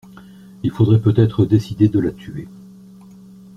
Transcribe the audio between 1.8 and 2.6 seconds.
de la tuer.